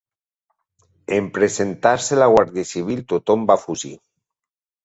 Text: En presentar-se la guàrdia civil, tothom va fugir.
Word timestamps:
En 1.17 1.27
presentar-se 1.35 2.19
la 2.21 2.31
guàrdia 2.37 2.67
civil, 2.71 3.07
tothom 3.15 3.47
va 3.53 3.63
fugir. 3.67 3.93